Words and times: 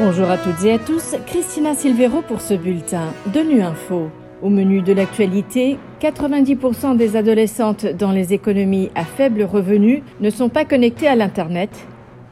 Bonjour 0.00 0.30
à 0.30 0.38
toutes 0.38 0.64
et 0.64 0.70
à 0.70 0.78
tous, 0.78 1.16
Christina 1.26 1.74
Silvero 1.74 2.22
pour 2.22 2.40
ce 2.40 2.54
bulletin 2.54 3.12
de 3.34 3.40
Nu 3.40 3.62
Info. 3.62 4.10
Au 4.42 4.48
menu 4.48 4.80
de 4.80 4.92
l'actualité, 4.92 5.76
90% 6.00 6.96
des 6.96 7.16
adolescentes 7.16 7.84
dans 7.84 8.12
les 8.12 8.32
économies 8.32 8.90
à 8.94 9.04
faible 9.04 9.42
revenu 9.42 10.04
ne 10.20 10.30
sont 10.30 10.50
pas 10.50 10.64
connectées 10.64 11.08
à 11.08 11.16
l'Internet. 11.16 11.70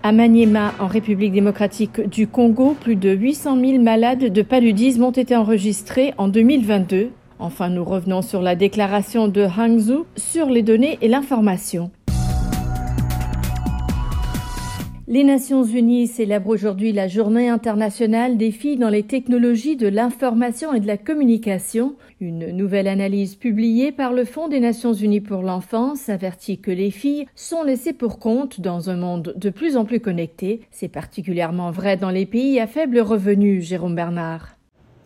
À 0.04 0.12
Maniema, 0.12 0.74
en 0.78 0.86
République 0.86 1.32
démocratique 1.32 2.08
du 2.08 2.28
Congo, 2.28 2.76
plus 2.80 2.94
de 2.94 3.10
800 3.10 3.58
000 3.60 3.82
malades 3.82 4.32
de 4.32 4.42
paludisme 4.42 5.02
ont 5.02 5.10
été 5.10 5.34
enregistrés 5.34 6.14
en 6.18 6.28
2022. 6.28 7.10
Enfin, 7.40 7.68
nous 7.68 7.84
revenons 7.84 8.22
sur 8.22 8.42
la 8.42 8.54
déclaration 8.54 9.26
de 9.26 9.44
Hangzhou 9.44 10.06
sur 10.14 10.50
les 10.50 10.62
données 10.62 10.98
et 11.02 11.08
l'information. 11.08 11.90
Les 15.08 15.22
Nations 15.22 15.62
Unies 15.62 16.08
célèbrent 16.08 16.48
aujourd'hui 16.48 16.92
la 16.92 17.06
Journée 17.06 17.48
internationale 17.48 18.36
des 18.36 18.50
filles 18.50 18.76
dans 18.76 18.88
les 18.88 19.04
technologies 19.04 19.76
de 19.76 19.86
l'information 19.86 20.74
et 20.74 20.80
de 20.80 20.86
la 20.88 20.96
communication. 20.96 21.94
Une 22.20 22.50
nouvelle 22.50 22.88
analyse 22.88 23.36
publiée 23.36 23.92
par 23.92 24.12
le 24.12 24.24
Fonds 24.24 24.48
des 24.48 24.58
Nations 24.58 24.94
Unies 24.94 25.20
pour 25.20 25.42
l'enfance 25.42 26.08
avertit 26.08 26.58
que 26.58 26.72
les 26.72 26.90
filles 26.90 27.28
sont 27.36 27.62
laissées 27.62 27.92
pour 27.92 28.18
compte 28.18 28.60
dans 28.60 28.90
un 28.90 28.96
monde 28.96 29.32
de 29.36 29.50
plus 29.50 29.76
en 29.76 29.84
plus 29.84 30.00
connecté. 30.00 30.62
C'est 30.72 30.88
particulièrement 30.88 31.70
vrai 31.70 31.96
dans 31.96 32.10
les 32.10 32.26
pays 32.26 32.58
à 32.58 32.66
faible 32.66 32.98
revenu, 32.98 33.62
Jérôme 33.62 33.94
Bernard. 33.94 34.56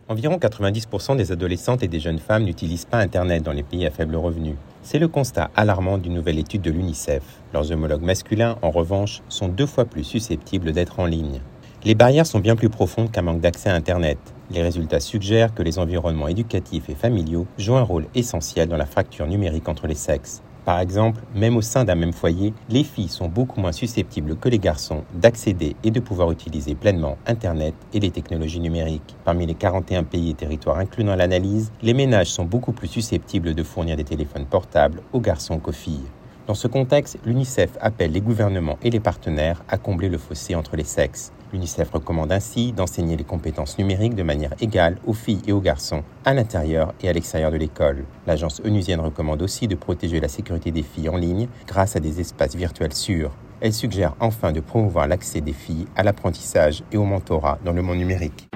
Environ 0.09 0.39
90% 0.39 1.19
des 1.19 1.31
adolescentes 1.31 1.83
et 1.83 1.89
des 1.89 2.01
jeunes 2.01 2.21
femmes 2.21 2.45
n'utilisent 2.45 2.87
pas 2.87 3.01
Internet 3.01 3.43
dans 3.43 3.53
les 3.53 3.63
pays 3.63 3.85
à 3.85 3.91
faible 3.91 4.17
revenu. 4.17 4.55
C'est 4.83 4.99
le 4.99 5.09
constat 5.09 5.51
alarmant 5.57 5.99
d'une 5.99 6.15
nouvelle 6.15 6.39
étude 6.39 6.63
de 6.63 6.71
l'UNICEF. 6.71 7.23
Leurs 7.53 7.71
homologues 7.71 8.03
masculins, 8.03 8.57
en 8.63 8.71
revanche, 8.71 9.23
sont 9.29 9.49
deux 9.49 9.67
fois 9.67 9.85
plus 9.85 10.05
susceptibles 10.05 10.73
d'être 10.73 11.01
en 11.01 11.07
ligne. 11.07 11.41
Les 11.85 11.95
barrières 11.95 12.27
sont 12.27 12.41
bien 12.41 12.57
plus 12.57 12.71
profondes 12.71 13.11
qu'un 13.11 13.23
manque 13.23 13.41
d'accès 13.41 13.71
à 13.71 13.75
Internet. 13.75 14.19
Les 14.51 14.63
résultats 14.63 15.01
suggèrent 15.01 15.55
que 15.55 15.63
les 15.63 15.79
environnements 15.79 16.29
éducatifs 16.29 16.89
et 16.89 16.95
familiaux 16.95 17.47
jouent 17.59 17.77
un 17.77 17.83
rôle 17.83 18.07
essentiel 18.15 18.69
dans 18.69 18.77
la 18.77 18.87
fracture 18.87 19.27
numérique 19.27 19.69
entre 19.69 19.87
les 19.87 19.95
sexes. 19.95 20.43
Par 20.71 20.79
exemple, 20.79 21.23
même 21.35 21.57
au 21.57 21.63
sein 21.63 21.83
d'un 21.85 21.97
même 21.97 22.13
foyer, 22.13 22.55
les 22.69 22.85
filles 22.85 23.09
sont 23.09 23.27
beaucoup 23.27 23.61
moins 23.61 23.73
susceptibles 23.73 24.37
que 24.37 24.49
les 24.49 24.61
garçons 24.61 25.03
d'accéder 25.13 25.75
et 25.83 25.91
de 25.91 25.99
pouvoir 25.99 26.31
utiliser 26.31 26.77
pleinement 26.77 27.19
Internet 27.27 27.75
et 27.93 27.99
les 27.99 28.13
technologies 28.13 28.61
numériques. 28.61 29.17
Parmi 29.25 29.47
les 29.47 29.55
41 29.55 30.05
pays 30.05 30.31
et 30.31 30.35
territoires 30.35 30.79
inclus 30.79 31.03
dans 31.03 31.17
l'analyse, 31.17 31.73
les 31.83 31.93
ménages 31.93 32.31
sont 32.31 32.45
beaucoup 32.45 32.71
plus 32.71 32.87
susceptibles 32.87 33.53
de 33.53 33.65
fournir 33.65 33.97
des 33.97 34.05
téléphones 34.05 34.47
portables 34.47 35.03
aux 35.13 35.19
garçons 35.19 35.59
qu'aux 35.59 35.73
filles. 35.73 36.07
Dans 36.51 36.55
ce 36.55 36.67
contexte, 36.67 37.17
l'UNICEF 37.25 37.79
appelle 37.81 38.11
les 38.11 38.21
gouvernements 38.21 38.77
et 38.83 38.91
les 38.91 38.99
partenaires 38.99 39.63
à 39.69 39.79
combler 39.79 40.09
le 40.09 40.19
fossé 40.19 40.57
entre 40.57 40.75
les 40.75 40.83
sexes. 40.83 41.31
L'UNICEF 41.53 41.93
recommande 41.93 42.33
ainsi 42.33 42.73
d'enseigner 42.73 43.17
les 43.17 43.23
compétences 43.23 43.79
numériques 43.79 44.17
de 44.17 44.25
manière 44.25 44.55
égale 44.61 44.97
aux 45.07 45.13
filles 45.13 45.43
et 45.47 45.53
aux 45.53 45.61
garçons, 45.61 46.03
à 46.25 46.35
l'intérieur 46.35 46.93
et 47.05 47.09
à 47.09 47.13
l'extérieur 47.13 47.53
de 47.53 47.57
l'école. 47.57 48.05
L'agence 48.27 48.61
onusienne 48.65 48.99
recommande 48.99 49.43
aussi 49.43 49.69
de 49.69 49.77
protéger 49.77 50.19
la 50.19 50.27
sécurité 50.27 50.73
des 50.73 50.83
filles 50.83 51.09
en 51.09 51.19
ligne 51.19 51.47
grâce 51.69 51.95
à 51.95 52.01
des 52.01 52.19
espaces 52.19 52.57
virtuels 52.57 52.95
sûrs. 52.95 53.31
Elle 53.61 53.73
suggère 53.73 54.17
enfin 54.19 54.51
de 54.51 54.59
promouvoir 54.59 55.07
l'accès 55.07 55.41
des 55.41 55.53
filles 55.53 55.87
à 55.95 56.03
l'apprentissage 56.03 56.83
et 56.91 56.97
au 56.97 57.05
mentorat 57.05 57.61
dans 57.65 57.73
le 57.73 57.83
monde 57.83 57.99
numérique. 57.99 58.50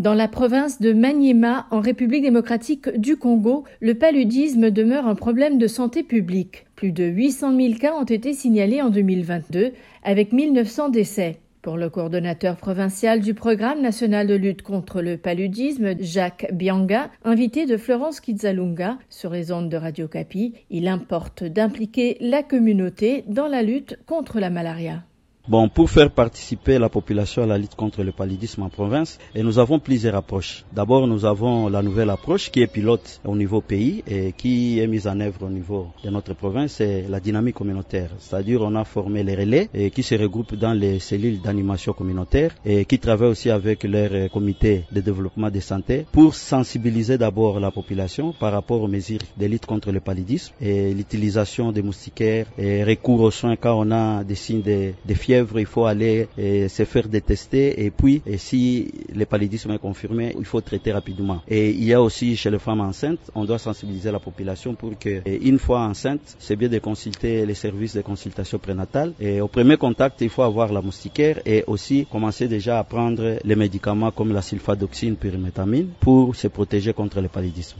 Dans 0.00 0.14
la 0.14 0.28
province 0.28 0.80
de 0.80 0.94
Maniema, 0.94 1.66
en 1.70 1.80
République 1.80 2.22
démocratique 2.22 2.88
du 2.96 3.18
Congo, 3.18 3.64
le 3.80 3.94
paludisme 3.94 4.70
demeure 4.70 5.06
un 5.06 5.14
problème 5.14 5.58
de 5.58 5.66
santé 5.66 6.02
publique. 6.02 6.64
Plus 6.74 6.90
de 6.90 7.04
800 7.04 7.54
000 7.54 7.74
cas 7.74 7.92
ont 7.92 8.04
été 8.04 8.32
signalés 8.32 8.80
en 8.80 8.88
2022, 8.88 9.72
avec 10.02 10.32
1900 10.32 10.88
décès. 10.88 11.36
Pour 11.60 11.76
le 11.76 11.90
coordonnateur 11.90 12.56
provincial 12.56 13.20
du 13.20 13.34
programme 13.34 13.82
national 13.82 14.26
de 14.26 14.36
lutte 14.36 14.62
contre 14.62 15.02
le 15.02 15.18
paludisme, 15.18 15.94
Jacques 16.00 16.48
Bianga, 16.50 17.10
invité 17.22 17.66
de 17.66 17.76
Florence 17.76 18.20
Kizalunga 18.20 18.96
sur 19.10 19.28
les 19.28 19.52
ondes 19.52 19.68
de 19.68 19.76
Radio 19.76 20.08
Capi, 20.08 20.54
il 20.70 20.88
importe 20.88 21.44
d'impliquer 21.44 22.16
la 22.22 22.42
communauté 22.42 23.24
dans 23.28 23.48
la 23.48 23.62
lutte 23.62 23.98
contre 24.06 24.40
la 24.40 24.48
malaria. 24.48 25.02
Bon, 25.50 25.68
pour 25.68 25.90
faire 25.90 26.12
participer 26.12 26.78
la 26.78 26.88
population 26.88 27.42
à 27.42 27.46
la 27.46 27.58
lutte 27.58 27.74
contre 27.74 28.04
le 28.04 28.12
paludisme 28.12 28.62
en 28.62 28.68
province, 28.68 29.18
et 29.34 29.42
nous 29.42 29.58
avons 29.58 29.80
plusieurs 29.80 30.14
approches. 30.14 30.64
D'abord, 30.72 31.08
nous 31.08 31.24
avons 31.24 31.68
la 31.68 31.82
nouvelle 31.82 32.10
approche 32.10 32.52
qui 32.52 32.62
est 32.62 32.68
pilote 32.68 33.20
au 33.24 33.34
niveau 33.34 33.60
pays 33.60 34.04
et 34.06 34.30
qui 34.30 34.78
est 34.78 34.86
mise 34.86 35.08
en 35.08 35.18
œuvre 35.18 35.46
au 35.46 35.50
niveau 35.50 35.88
de 36.04 36.10
notre 36.10 36.34
province, 36.34 36.74
c'est 36.74 37.04
la 37.08 37.18
dynamique 37.18 37.56
communautaire. 37.56 38.10
C'est-à-dire, 38.20 38.60
on 38.62 38.76
a 38.76 38.84
formé 38.84 39.24
les 39.24 39.34
relais 39.34 39.68
qui 39.92 40.04
se 40.04 40.14
regroupent 40.14 40.54
dans 40.54 40.72
les 40.72 41.00
cellules 41.00 41.40
d'animation 41.40 41.94
communautaire 41.94 42.54
et 42.64 42.84
qui 42.84 43.00
travaillent 43.00 43.30
aussi 43.30 43.50
avec 43.50 43.82
leur 43.82 44.30
comité 44.30 44.84
de 44.92 45.00
développement 45.00 45.50
de 45.50 45.58
santé 45.58 46.06
pour 46.12 46.36
sensibiliser 46.36 47.18
d'abord 47.18 47.58
la 47.58 47.72
population 47.72 48.32
par 48.38 48.52
rapport 48.52 48.82
aux 48.82 48.86
mesures 48.88 49.18
de 49.36 49.46
lutte 49.46 49.66
contre 49.66 49.90
le 49.90 49.98
paludisme 49.98 50.54
et 50.60 50.94
l'utilisation 50.94 51.72
des 51.72 51.82
moustiquaires 51.82 52.46
et 52.56 52.84
recours 52.84 53.22
aux 53.22 53.32
soins 53.32 53.56
quand 53.56 53.74
on 53.76 53.90
a 53.90 54.22
des 54.22 54.36
signes 54.36 54.62
de 54.62 55.14
fièvre 55.14 55.39
il 55.56 55.66
faut 55.66 55.86
aller 55.86 56.28
et 56.38 56.68
se 56.68 56.84
faire 56.84 57.08
détester 57.08 57.84
et 57.84 57.90
puis 57.90 58.22
et 58.26 58.38
si 58.38 58.92
le 59.14 59.24
paludisme 59.24 59.70
est 59.72 59.78
confirmé, 59.78 60.34
il 60.38 60.44
faut 60.44 60.60
traiter 60.60 60.92
rapidement. 60.92 61.42
Et 61.48 61.70
il 61.70 61.84
y 61.84 61.92
a 61.94 62.02
aussi 62.02 62.36
chez 62.36 62.50
les 62.50 62.58
femmes 62.58 62.80
enceintes, 62.80 63.30
on 63.34 63.44
doit 63.44 63.58
sensibiliser 63.58 64.10
la 64.10 64.18
population 64.18 64.74
pour 64.74 64.98
que 64.98 65.22
une 65.26 65.58
fois 65.58 65.80
enceinte, 65.80 66.36
c'est 66.38 66.56
bien 66.56 66.68
de 66.68 66.78
consulter 66.78 67.46
les 67.46 67.54
services 67.54 67.94
de 67.94 68.02
consultation 68.02 68.58
prénatale 68.58 69.12
et 69.20 69.40
au 69.40 69.48
premier 69.48 69.76
contact, 69.76 70.20
il 70.20 70.30
faut 70.30 70.42
avoir 70.42 70.72
la 70.72 70.80
moustiquaire 70.82 71.40
et 71.46 71.64
aussi 71.66 72.06
commencer 72.10 72.48
déjà 72.48 72.78
à 72.78 72.84
prendre 72.84 73.38
les 73.44 73.56
médicaments 73.56 74.10
comme 74.10 74.32
la 74.32 74.42
sulfadoxine, 74.42 75.16
pyrimétamine 75.16 75.88
pour 76.00 76.34
se 76.36 76.48
protéger 76.48 76.92
contre 76.92 77.20
le 77.20 77.28
paludisme. 77.28 77.78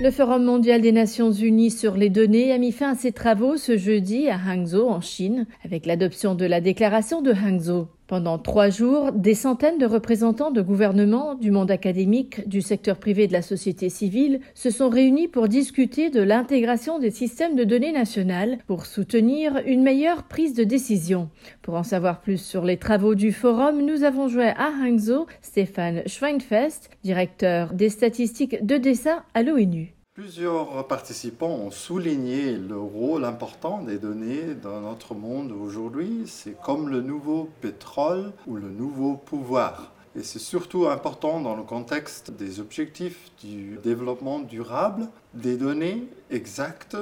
Le 0.00 0.12
Forum 0.12 0.44
mondial 0.44 0.80
des 0.80 0.92
Nations 0.92 1.32
unies 1.32 1.72
sur 1.72 1.96
les 1.96 2.08
données 2.08 2.52
a 2.52 2.58
mis 2.58 2.70
fin 2.70 2.92
à 2.92 2.94
ses 2.94 3.10
travaux 3.10 3.56
ce 3.56 3.76
jeudi 3.76 4.28
à 4.28 4.36
Hangzhou 4.36 4.88
en 4.88 5.00
Chine 5.00 5.48
avec 5.64 5.86
l'adoption 5.86 6.36
de 6.36 6.46
la 6.46 6.60
déclaration 6.60 7.20
de 7.20 7.32
Hangzhou. 7.32 7.88
Pendant 8.08 8.38
trois 8.38 8.70
jours, 8.70 9.12
des 9.12 9.34
centaines 9.34 9.76
de 9.76 9.84
représentants 9.84 10.50
de 10.50 10.62
gouvernements, 10.62 11.34
du 11.34 11.50
monde 11.50 11.70
académique, 11.70 12.48
du 12.48 12.62
secteur 12.62 12.96
privé 12.96 13.24
et 13.24 13.26
de 13.26 13.34
la 13.34 13.42
société 13.42 13.90
civile 13.90 14.40
se 14.54 14.70
sont 14.70 14.88
réunis 14.88 15.28
pour 15.28 15.46
discuter 15.46 16.08
de 16.08 16.22
l'intégration 16.22 16.98
des 16.98 17.10
systèmes 17.10 17.54
de 17.54 17.64
données 17.64 17.92
nationales 17.92 18.56
pour 18.66 18.86
soutenir 18.86 19.60
une 19.66 19.82
meilleure 19.82 20.22
prise 20.22 20.54
de 20.54 20.64
décision. 20.64 21.28
Pour 21.60 21.74
en 21.74 21.82
savoir 21.82 22.22
plus 22.22 22.40
sur 22.40 22.64
les 22.64 22.78
travaux 22.78 23.14
du 23.14 23.30
forum, 23.30 23.84
nous 23.84 24.04
avons 24.04 24.28
joué 24.28 24.48
à 24.56 24.70
Hangzhou 24.82 25.26
Stéphane 25.42 26.00
Schweinfest, 26.06 26.88
directeur 27.04 27.74
des 27.74 27.90
statistiques 27.90 28.64
de 28.64 28.78
dessin 28.78 29.22
à 29.34 29.42
l'ONU. 29.42 29.97
Plusieurs 30.18 30.84
participants 30.88 31.46
ont 31.46 31.70
souligné 31.70 32.56
le 32.56 32.76
rôle 32.76 33.24
important 33.24 33.82
des 33.82 33.98
données 33.98 34.56
dans 34.60 34.80
notre 34.80 35.14
monde 35.14 35.52
aujourd'hui. 35.52 36.24
C'est 36.26 36.60
comme 36.60 36.88
le 36.88 37.02
nouveau 37.02 37.48
pétrole 37.60 38.32
ou 38.48 38.56
le 38.56 38.68
nouveau 38.68 39.14
pouvoir. 39.14 39.92
Et 40.16 40.24
c'est 40.24 40.40
surtout 40.40 40.88
important 40.88 41.40
dans 41.40 41.54
le 41.54 41.62
contexte 41.62 42.32
des 42.32 42.58
objectifs 42.58 43.30
du 43.40 43.78
développement 43.80 44.40
durable. 44.40 45.06
Des 45.34 45.56
données 45.56 46.08
exactes 46.32 46.96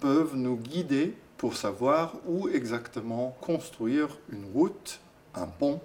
peuvent 0.00 0.34
nous 0.34 0.56
guider 0.56 1.14
pour 1.36 1.58
savoir 1.58 2.14
où 2.26 2.48
exactement 2.48 3.36
construire 3.42 4.08
une 4.30 4.46
route, 4.54 4.98
un 5.34 5.46
pont, 5.46 5.78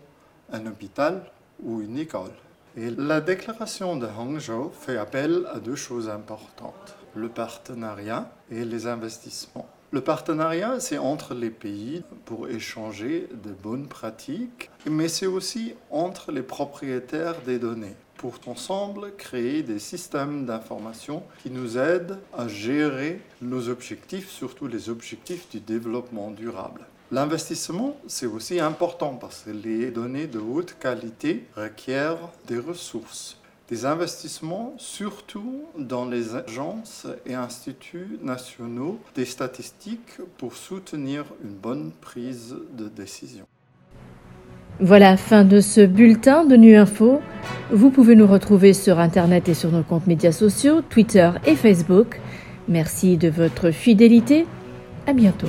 un 0.53 0.65
hôpital 0.65 1.29
ou 1.61 1.81
une 1.81 1.97
école. 1.97 2.31
Et 2.79 2.91
la 2.91 3.21
déclaration 3.21 3.95
de 3.95 4.05
Hangzhou 4.05 4.69
fait 4.69 4.97
appel 4.97 5.47
à 5.51 5.59
deux 5.59 5.75
choses 5.75 6.09
importantes, 6.09 6.95
le 7.15 7.27
partenariat 7.27 8.31
et 8.51 8.65
les 8.65 8.85
investissements. 8.85 9.67
Le 9.89 10.01
partenariat, 10.01 10.79
c'est 10.79 10.99
entre 10.99 11.33
les 11.33 11.49
pays 11.49 12.03
pour 12.25 12.47
échanger 12.47 13.29
de 13.43 13.49
bonnes 13.49 13.87
pratiques, 13.87 14.69
mais 14.87 15.07
c'est 15.07 15.25
aussi 15.25 15.73
entre 15.89 16.31
les 16.31 16.43
propriétaires 16.43 17.41
des 17.47 17.57
données 17.57 17.95
pour 18.17 18.35
ensemble 18.45 19.15
créer 19.15 19.63
des 19.63 19.79
systèmes 19.79 20.45
d'information 20.45 21.23
qui 21.41 21.49
nous 21.49 21.79
aident 21.79 22.19
à 22.37 22.47
gérer 22.47 23.21
nos 23.41 23.69
objectifs, 23.69 24.29
surtout 24.29 24.67
les 24.67 24.89
objectifs 24.89 25.49
du 25.49 25.59
développement 25.59 26.29
durable. 26.29 26.85
L'investissement, 27.09 27.95
c'est 28.07 28.25
aussi 28.25 28.59
important 28.59 29.17
parce 29.19 29.43
que 29.43 29.51
les 29.51 29.91
données 29.91 30.27
de 30.27 30.39
haute 30.39 30.75
qualité 30.77 31.45
requièrent 31.55 32.31
des 32.47 32.59
ressources. 32.59 33.37
Des 33.69 33.85
investissements 33.85 34.73
surtout 34.77 35.63
dans 35.77 36.05
les 36.05 36.35
agences 36.35 37.07
et 37.25 37.33
instituts 37.33 38.19
nationaux 38.21 38.99
des 39.15 39.25
statistiques 39.25 40.19
pour 40.37 40.55
soutenir 40.55 41.23
une 41.43 41.53
bonne 41.53 41.91
prise 42.01 42.55
de 42.77 42.89
décision. 42.89 43.45
Voilà, 44.79 45.17
fin 45.17 45.43
de 45.43 45.59
ce 45.59 45.85
bulletin 45.85 46.45
de 46.45 46.55
Nu 46.55 46.75
Info. 46.75 47.21
Vous 47.71 47.89
pouvez 47.89 48.15
nous 48.15 48.27
retrouver 48.27 48.73
sur 48.73 48.99
Internet 48.99 49.49
et 49.49 49.53
sur 49.53 49.71
nos 49.71 49.83
comptes 49.83 50.07
médias 50.07 50.31
sociaux, 50.33 50.81
Twitter 50.81 51.31
et 51.45 51.55
Facebook. 51.55 52.19
Merci 52.67 53.17
de 53.17 53.29
votre 53.29 53.71
fidélité. 53.71 54.45
À 55.07 55.13
bientôt. 55.13 55.47